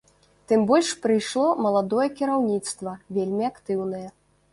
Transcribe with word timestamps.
Тым 0.51 0.61
больш 0.69 0.89
прыйшло 1.03 1.43
маладое 1.65 2.05
кіраўніцтва, 2.21 2.95
вельмі 3.19 3.43
актыўнае. 3.51 4.03